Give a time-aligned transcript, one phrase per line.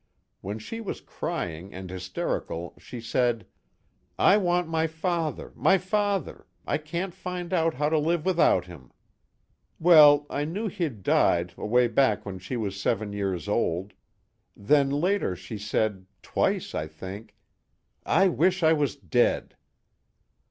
[0.41, 3.45] When she was crying and hysterical, she said:
[4.17, 8.91] 'I want my father, my father, I can't find out how to live without him.'
[9.79, 13.93] Well, I knew he'd died away back when she was seven years old.
[14.57, 17.35] Then later she said, twice I think:
[18.03, 19.55] 'I wish I was dead.'